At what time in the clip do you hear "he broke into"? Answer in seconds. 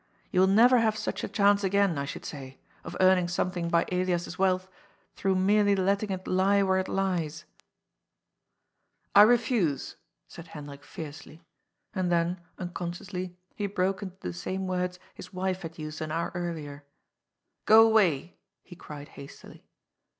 13.53-14.17